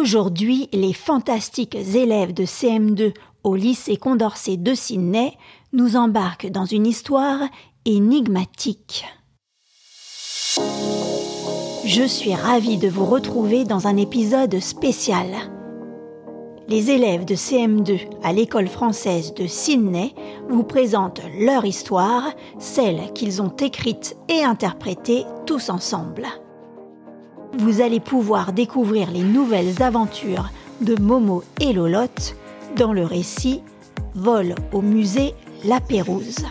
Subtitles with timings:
[0.00, 3.12] Aujourd'hui, les fantastiques élèves de CM2
[3.44, 5.34] au lycée Condorcet de Sydney
[5.74, 7.40] nous embarquent dans une histoire
[7.84, 9.04] énigmatique.
[11.84, 15.26] Je suis ravie de vous retrouver dans un épisode spécial.
[16.66, 20.14] Les élèves de CM2 à l'école française de Sydney
[20.48, 26.26] vous présentent leur histoire, celle qu'ils ont écrite et interprétée tous ensemble.
[27.58, 30.50] Vous allez pouvoir découvrir les nouvelles aventures
[30.80, 32.36] de Momo et Lolotte
[32.76, 33.62] dans le récit
[34.14, 36.46] Vol au musée La Pérouse.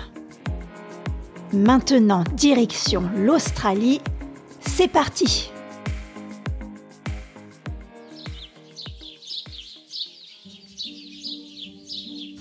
[1.53, 4.01] Maintenant, direction l'Australie.
[4.61, 5.51] C'est parti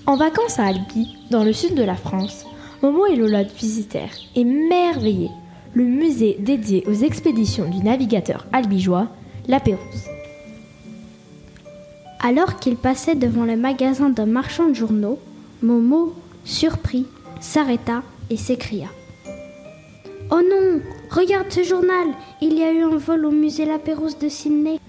[0.05, 2.45] En vacances à Albi, dans le sud de la France,
[2.81, 5.29] Momo et Lolotte visitèrent, émerveillés,
[5.73, 9.07] le musée dédié aux expéditions du navigateur albigeois,
[9.47, 10.07] La Pérouse.
[12.21, 15.19] Alors qu'il passait devant le magasin d'un marchand de journaux,
[15.61, 17.05] Momo, surpris,
[17.39, 18.87] s'arrêta et s'écria
[20.31, 22.07] Oh non Regarde ce journal
[22.41, 24.79] Il y a eu un vol au musée La Pérouse de Sydney.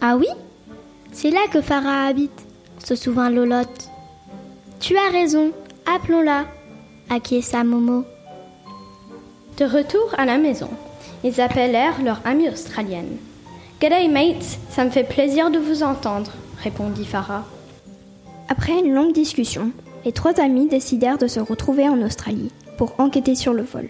[0.00, 0.26] Ah oui?
[1.12, 2.46] C'est là que Farah habite,
[2.84, 3.88] se souvint Lolotte.
[4.80, 5.52] Tu as raison,
[5.86, 6.46] appelons-la,
[7.08, 8.04] acquiesça Momo.
[9.60, 10.70] De retour à la maison,
[11.22, 13.18] ils appelèrent leur amie australienne.
[13.78, 17.44] G'day mates, ça me fait plaisir de vous entendre, répondit Farah.
[18.48, 19.70] Après une longue discussion,
[20.06, 23.88] les trois amis décidèrent de se retrouver en Australie pour enquêter sur le vol.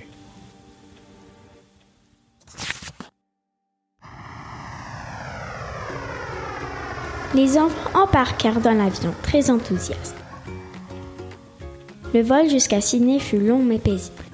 [7.33, 10.17] Les enfants embarquèrent dans l'avion très enthousiastes.
[12.13, 14.30] Le vol jusqu'à Sydney fut long mais paisible.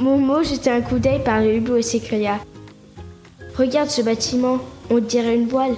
[0.00, 2.40] Momo jetait un coup d'œil par le hublot et s'écria
[3.54, 5.76] Regarde ce bâtiment, on dirait une voile.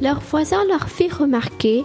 [0.00, 1.84] Leurs voisins leur firent remarquer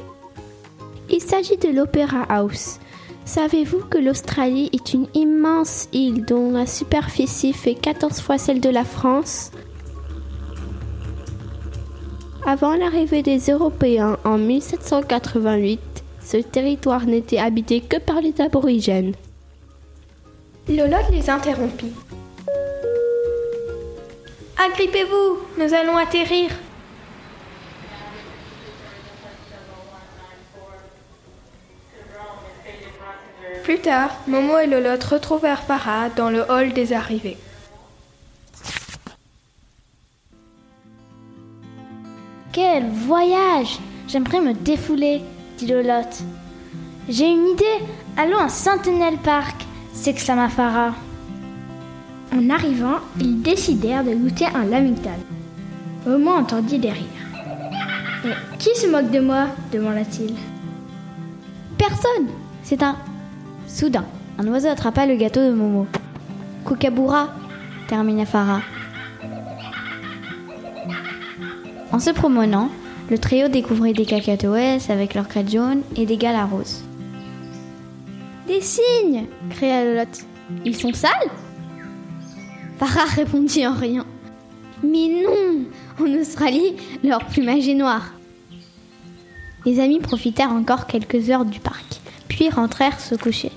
[1.09, 2.79] Il s'agit de l'Opéra House.
[3.25, 8.69] Savez-vous que l'Australie est une immense île dont la superficie fait 14 fois celle de
[8.69, 9.49] la France?
[12.45, 15.79] Avant l'arrivée des Européens en 1788,
[16.23, 19.13] ce territoire n'était habité que par les aborigènes.
[20.69, 21.93] Lolotte les interrompit.
[24.65, 26.51] Agrippez-vous, nous allons atterrir.
[33.63, 37.37] Plus tard, Momo et Lolotte retrouvèrent Farah dans le hall des arrivées.
[42.53, 45.21] Quel voyage J'aimerais me défouler,
[45.57, 46.23] dit Lolotte.
[47.09, 47.79] J'ai une idée,
[48.15, 50.93] allons à Sentinel Park, s'exclama Farah.
[52.35, 55.11] En arrivant, ils décidèrent de goûter un lamington.
[56.05, 57.05] Momo entendit des rires.
[58.25, 59.47] Mais qui se moque de moi?
[59.71, 60.33] demanda-t-il.
[61.77, 62.27] Personne
[62.63, 62.95] C'est un.
[63.67, 64.05] Soudain,
[64.37, 65.87] un oiseau attrapa le gâteau de Momo.
[66.65, 67.29] Kookaburra
[67.87, 68.61] termina Farah.
[71.91, 72.69] En se promenant,
[73.11, 76.83] le trio découvrit des cacatoès avec leurs crêtes jaunes et des galas roses.
[78.47, 80.25] Des cygnes cria Lolotte.
[80.65, 81.31] Ils sont sales?
[82.77, 84.05] Farah répondit en riant.
[84.83, 85.65] Mais non
[85.99, 88.13] En Australie, leur plumage est noir.
[89.65, 93.51] Les amis profitèrent encore quelques heures du parc, puis rentrèrent se coucher.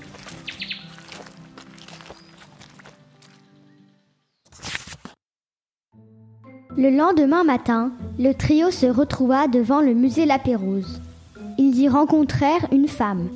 [6.77, 11.01] Le lendemain matin, le trio se retrouva devant le musée La Pérouse.
[11.57, 13.27] Ils y rencontrèrent une femme.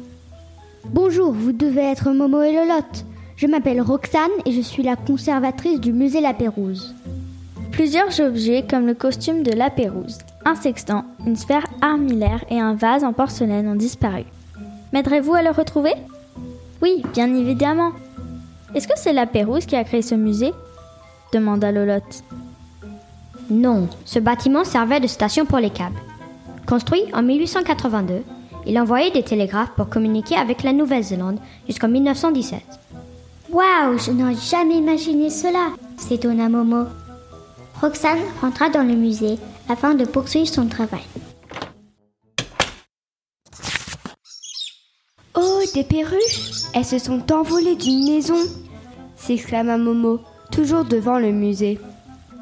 [0.89, 3.05] Bonjour, vous devez être Momo et Lolotte.
[3.35, 6.93] Je m'appelle Roxane et je suis la conservatrice du musée La Pérouse.
[7.71, 12.73] Plusieurs objets comme le costume de La Pérouse, un sextant, une sphère armillaire et un
[12.75, 14.23] vase en porcelaine ont disparu.
[14.91, 15.93] M'aiderez-vous à le retrouver?
[16.81, 17.91] Oui, bien évidemment.
[18.75, 20.51] Est-ce que c'est La Pérouse qui a créé ce musée?
[21.31, 22.23] demanda Lolotte.
[23.49, 25.99] Non, ce bâtiment servait de station pour les câbles.
[26.67, 28.23] Construit en 1882,
[28.65, 32.61] il envoyait des télégraphes pour communiquer avec la Nouvelle-Zélande jusqu'en 1917.
[33.51, 36.85] Waouh, je n'aurais jamais imaginé cela, s'étonna Momo.
[37.81, 39.37] Roxane rentra dans le musée
[39.67, 41.01] afin de poursuivre son travail.
[45.35, 48.37] Oh, des perruches Elles se sont envolées d'une maison
[49.21, 50.19] s'exclama Momo,
[50.51, 51.79] toujours devant le musée.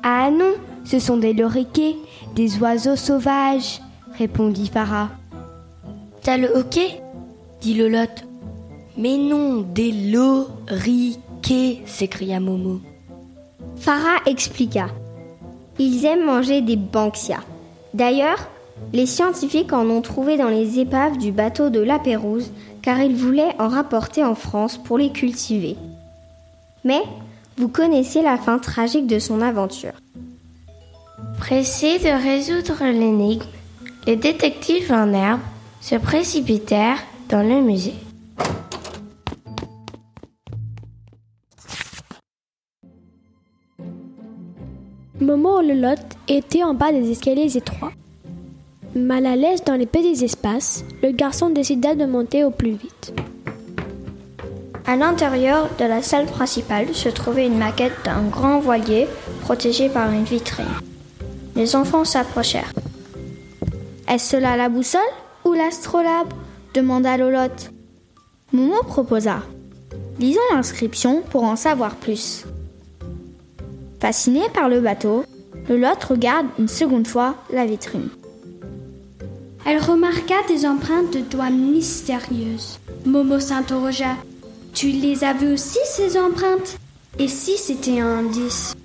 [0.01, 0.54] Ah non,
[0.86, 1.95] ce sont des loriquets,
[2.36, 3.81] des oiseaux sauvages,
[4.18, 5.10] répondit Farah.
[6.21, 7.01] T'as le hockey?
[7.62, 8.25] dit Lolotte.
[8.98, 12.81] Mais non, des loriquets s'écria Momo.
[13.77, 14.88] Farah expliqua.
[15.77, 17.44] Ils aiment manger des banksias.
[17.94, 18.50] D'ailleurs,
[18.92, 22.51] les scientifiques en ont trouvé dans les épaves du bateau de La Pérouse
[22.81, 25.77] car ils voulaient en rapporter en France pour les cultiver.
[26.83, 27.01] Mais
[27.57, 29.94] vous connaissez la fin tragique de son aventure.
[31.38, 33.45] Pressés de résoudre l'énigme,
[34.06, 35.39] les détectives en herbe
[35.81, 37.94] se précipitèrent dans le musée.
[45.20, 47.92] Momo Lelotte était en bas des escaliers étroits.
[48.96, 53.14] Mal à l'aise dans les petits espaces, le garçon décida de monter au plus vite.
[54.86, 59.08] À l'intérieur de la salle principale se trouvait une maquette d'un grand voilier
[59.42, 60.66] protégé par une vitrine.
[61.56, 62.74] Les enfants s'approchèrent.
[64.08, 65.02] Est-ce cela la boussole?
[65.45, 66.33] Ou l'astrolabe
[66.74, 67.71] demanda Lolotte.
[68.51, 69.41] Momo proposa.
[70.19, 72.45] Lisons l'inscription pour en savoir plus.
[74.00, 75.24] Fasciné par le bateau,
[75.68, 78.09] Lolotte regarde une seconde fois la vitrine.
[79.65, 82.80] Elle remarqua des empreintes de doigts mystérieuses.
[83.06, 84.15] Momo s'interrogea.
[84.74, 86.77] Tu les as vues aussi, ces empreintes?
[87.18, 88.75] Et si c'était un indice?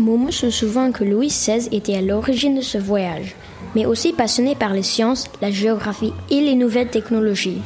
[0.00, 3.36] Momo se souvint que Louis XVI était à l'origine de ce voyage,
[3.74, 7.60] mais aussi passionné par les sciences, la géographie et les nouvelles technologies.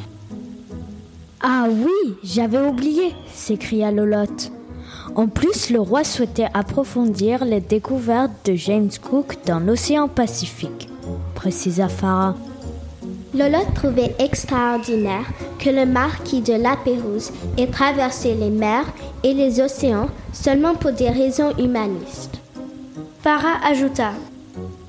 [1.41, 4.51] Ah oui, j'avais oublié, s'écria Lolotte.
[5.15, 10.89] En plus, le roi souhaitait approfondir les découvertes de James Cook dans l'océan Pacifique,
[11.37, 12.35] précisa Farah.
[13.35, 15.27] Lolotte trouvait extraordinaire
[15.59, 18.87] que le marquis de La Pérouse ait traversé les mers
[19.25, 22.39] et les océans seulement pour des raisons humanistes.
[23.23, 24.13] Farah ajouta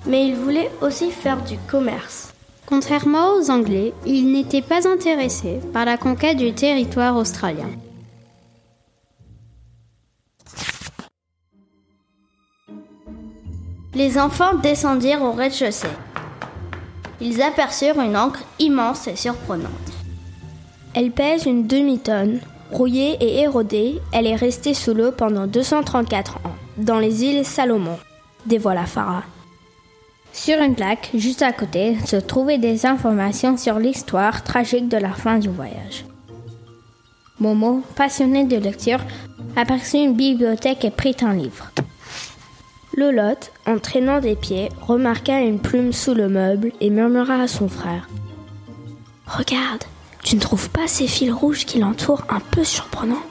[0.06, 2.34] Mais il voulait aussi faire du commerce.
[2.68, 7.70] Contrairement aux Anglais, il n'était pas intéressé par la conquête du territoire australien.
[13.96, 15.88] Les enfants descendirent au rez-de-chaussée.
[17.22, 19.72] Ils aperçurent une encre immense et surprenante.
[20.94, 22.40] Elle pèse une demi-tonne.
[22.72, 27.98] Rouillée et érodée, elle est restée sous l'eau pendant 234 ans, dans les îles Salomon,
[28.46, 29.24] dévoila Farah.
[30.34, 35.12] Sur une plaque, juste à côté, se trouvaient des informations sur l'histoire tragique de la
[35.12, 36.06] fin du voyage.
[37.40, 39.00] Momo, passionné de lecture,
[39.56, 41.72] aperçut une bibliothèque et prit un livre.
[42.98, 47.68] Lolotte, en traînant des pieds, remarqua une plume sous le meuble et murmura à son
[47.68, 48.08] frère.
[49.28, 49.84] Regarde,
[50.24, 53.26] tu ne trouves pas ces fils rouges qui l'entourent un peu surprenants?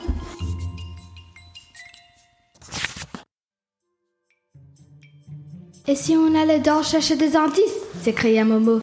[5.87, 8.81] Et si on allait dehors chercher des indices s'écria Momo.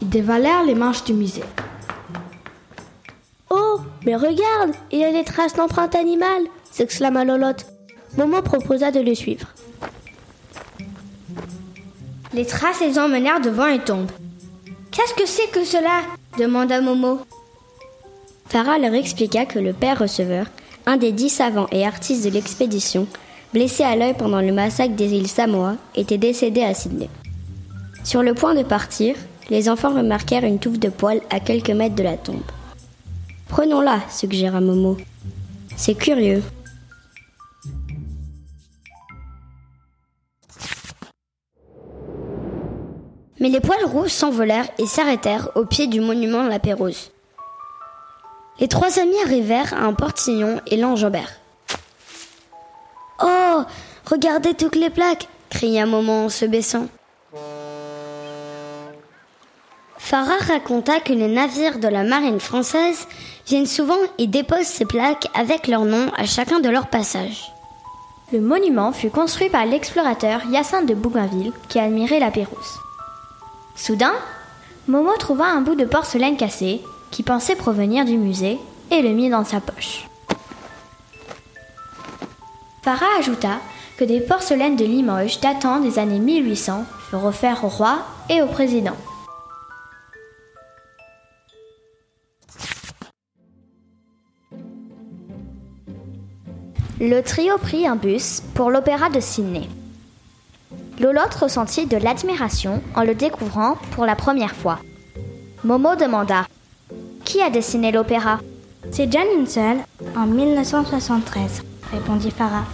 [0.00, 1.44] Ils dévalèrent les marches du musée.
[3.50, 7.66] Oh, mais regarde, il y a des traces d'empreintes animales s'exclama Lolotte.
[8.16, 9.48] Momo proposa de le suivre.
[12.34, 14.10] Les traces les emmenèrent devant une tombe.
[14.90, 16.00] Qu'est-ce que c'est que cela?
[16.38, 17.20] demanda Momo.
[18.48, 20.46] Farah leur expliqua que le père receveur,
[20.86, 23.06] un des dix savants et artistes de l'expédition,
[23.52, 27.10] blessé à l'œil pendant le massacre des îles Samoa, était décédé à Sydney.
[28.02, 29.14] Sur le point de partir,
[29.50, 32.40] les enfants remarquèrent une touffe de poils à quelques mètres de la tombe.
[33.48, 34.96] Prenons-la, suggéra Momo.
[35.76, 36.42] C'est curieux.
[43.42, 47.10] Mais les poils rouges s'envolèrent et s'arrêtèrent au pied du monument La Pérouse.
[48.60, 51.40] Les trois amis arrivèrent à un portillon et l'enjambèrent.
[53.20, 53.62] Oh
[54.08, 56.86] Regardez toutes les plaques cria Momo en se baissant.
[59.98, 63.08] Farah raconta que les navires de la marine française
[63.48, 67.52] viennent souvent et déposent ces plaques avec leur nom à chacun de leurs passages.
[68.32, 72.78] Le monument fut construit par l'explorateur Hyacinthe de Bougainville qui admirait la Pérouse.
[73.74, 74.14] Soudain,
[74.86, 78.58] Momo trouva un bout de porcelaine cassé qui pensait provenir du musée
[78.90, 80.06] et le mit dans sa poche.
[82.82, 83.60] Farah ajouta
[83.96, 87.98] que des porcelaines de Limoges datant des années 1800 furent offerts au roi
[88.28, 88.96] et au président.
[97.00, 99.68] Le trio prit un bus pour l'opéra de Sydney.
[101.02, 104.78] Lolotte ressentit de l'admiration en le découvrant pour la première fois.
[105.64, 106.46] Momo demanda
[107.24, 108.38] Qui a dessiné l'opéra?
[108.92, 109.78] C'est John Hunsell
[110.16, 112.66] en 1973, répondit Farah.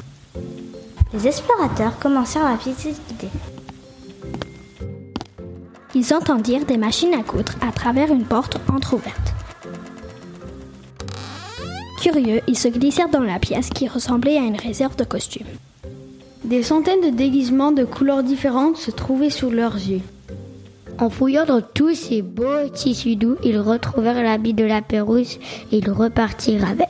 [1.15, 3.31] Les explorateurs commencèrent à visiter.
[5.95, 9.33] Ils entendirent des machines à coudre à travers une porte entr'ouverte.
[12.03, 15.47] Curieux, ils se glissèrent dans la pièce qui ressemblait à une réserve de costumes.
[16.49, 20.01] Des centaines de déguisements de couleurs différentes se trouvaient sous leurs yeux.
[20.99, 25.39] En fouillant dans tous ces beaux tissus doux, ils retrouvèrent l'habit de la Pérouse
[25.71, 26.89] et ils repartirent avec.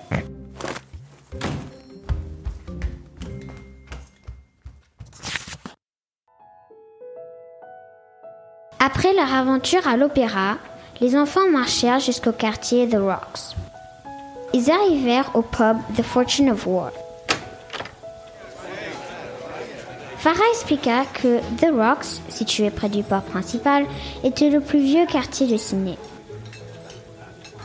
[8.79, 10.59] Après leur aventure à l'opéra,
[11.01, 13.57] les enfants marchèrent jusqu'au quartier The Rocks.
[14.55, 16.93] Ils arrivèrent au pub The Fortune of War.
[20.19, 23.87] Farah expliqua que The Rocks, situé près du port principal,
[24.25, 25.97] était le plus vieux quartier de Sydney.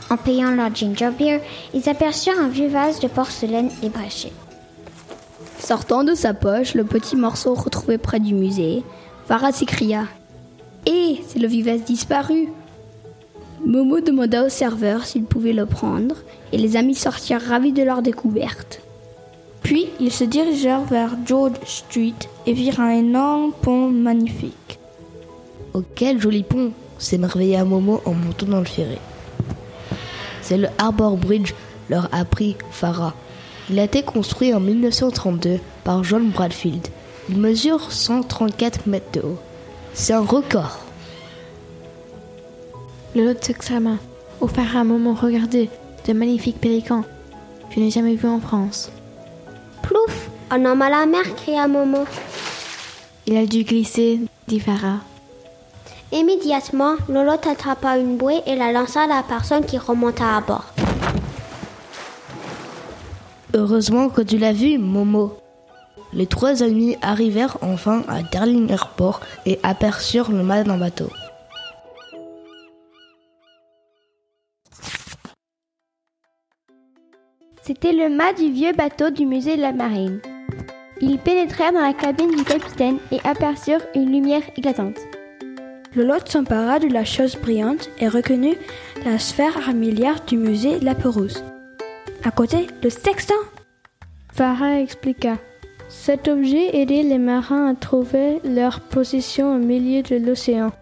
[0.08, 1.40] En payant leur ginger beer,
[1.74, 4.32] ils aperçurent un vieux vase de porcelaine ébréché.
[5.58, 8.84] Sortant de sa poche le petit morceau retrouvé près du musée,
[9.26, 10.04] Farah s'écria
[10.86, 12.50] Hé, c'est le vieux vase disparu
[13.66, 16.16] Momo demanda au serveur s'il pouvait le prendre,
[16.52, 18.83] et les amis sortirent ravis de leur découverte.
[19.64, 22.14] Puis ils se dirigèrent vers George Street
[22.46, 24.78] et virent un énorme pont magnifique.
[25.72, 28.98] Oh, quel joli pont s'émerveilla Momo en montant dans le ferry.
[30.42, 31.54] C'est le Harbour Bridge,
[31.88, 33.14] leur apprit Farah.
[33.70, 36.86] Il a été construit en 1932 par John Bradfield.
[37.30, 39.38] Il mesure 134 mètres de haut.
[39.94, 40.78] C'est un record.
[43.16, 43.96] Le lot s'exclama.
[44.42, 45.70] Oh Farah, Momo, regardez,
[46.06, 47.04] de magnifiques pélicans.
[47.70, 48.90] Je n'ai jamais vu en France.
[50.56, 52.04] Un homme à la mer cria Momo.
[53.26, 55.00] Il a dû glisser, dit Farah.
[56.12, 60.72] Immédiatement, Lolotte attrapa une bouée et la lança à la personne qui remonta à bord.
[63.52, 65.36] Heureusement que tu l'as vu, Momo.
[66.12, 71.10] Les trois amis arrivèrent enfin à Darling Airport et aperçurent le mât d'un bateau.
[77.64, 80.20] C'était le mât du vieux bateau du musée de la marine.
[81.00, 84.98] Ils pénétrèrent dans la cabine du capitaine et aperçurent une lumière éclatante.
[85.96, 88.56] Le lot s'empara de la chose brillante et reconnut
[89.04, 91.44] la sphère armilière du musée de la Pérouse.
[92.24, 93.34] À côté, le sextant
[94.32, 95.36] Farah expliqua.
[95.88, 100.72] Cet objet aidait les marins à trouver leur position au milieu de l'océan.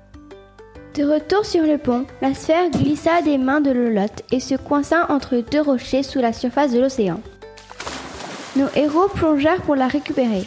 [0.94, 5.10] De retour sur le pont, la sphère glissa des mains de Lolotte et se coinça
[5.10, 7.20] entre deux rochers sous la surface de l'océan.
[8.54, 10.46] Nos héros plongèrent pour la récupérer.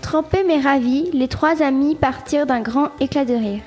[0.00, 3.60] Trempés mais ravis, les trois amis partirent d'un grand éclat de rire.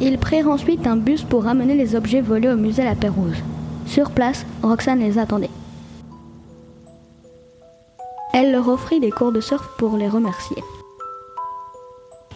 [0.00, 3.36] Ils prirent ensuite un bus pour ramener les objets volés au musée La Pérouse.
[3.86, 5.50] Sur place, Roxane les attendait.
[8.32, 10.62] Elle leur offrit des cours de surf pour les remercier.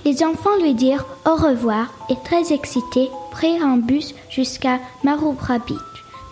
[0.04, 5.78] Les enfants lui dirent au revoir et très excités prirent un bus jusqu'à Maroubra Beach,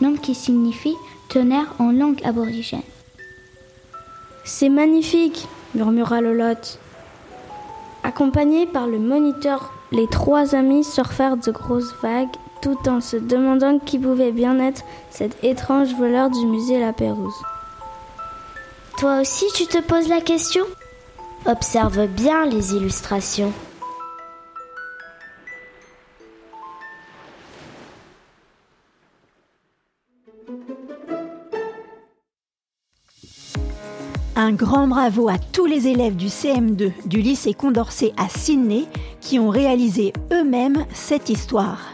[0.00, 0.96] nom qui signifie
[1.28, 2.82] tonnerre en langue aborigène.
[4.44, 6.80] C'est magnifique, murmura Lolotte.
[8.02, 12.28] Accompagnés par le moniteur, les trois amis surfèrent de grosses vagues
[12.60, 17.40] tout en se demandant qui pouvait bien être cet étrange voleur du musée La Pérouse.
[18.98, 20.64] Toi aussi tu te poses la question?
[21.46, 23.50] Observe bien les illustrations.
[34.36, 38.84] Un grand bravo à tous les élèves du CM2 du lycée Condorcet à Sydney
[39.22, 41.92] qui ont réalisé eux-mêmes cette histoire.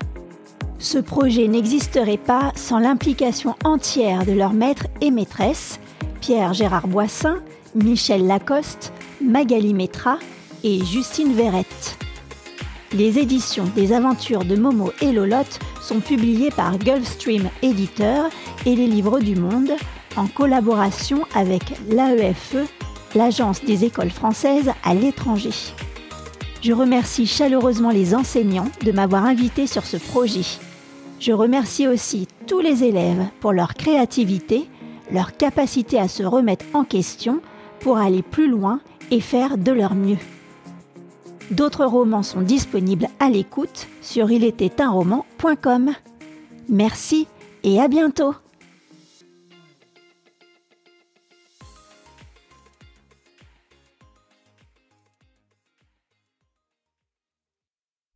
[0.79, 5.79] Ce projet n'existerait pas sans l'implication entière de leurs maîtres et maîtresses,
[6.21, 7.38] Pierre Gérard Boissin,
[7.76, 10.19] Michel Lacoste, Magali Métra
[10.63, 11.99] et Justine Verrette.
[12.93, 18.31] Les éditions des aventures de Momo et Lolotte sont publiées par Gulfstream Éditeur
[18.65, 19.73] et les Livres du Monde
[20.17, 22.57] en collaboration avec l'AEFE,
[23.15, 25.51] l'Agence des écoles françaises à l'étranger.
[26.63, 30.47] Je remercie chaleureusement les enseignants de m'avoir invité sur ce projet.
[31.21, 34.69] Je remercie aussi tous les élèves pour leur créativité,
[35.11, 37.41] leur capacité à se remettre en question
[37.81, 40.19] pour aller plus loin et faire de leur mieux.
[41.51, 45.93] D'autres romans sont disponibles à l'écoute sur ilétaitunroman.com.
[46.69, 47.29] Merci
[47.63, 48.35] et à bientôt